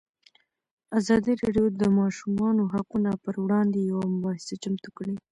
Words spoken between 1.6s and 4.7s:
د د ماشومانو حقونه پر وړاندې یوه مباحثه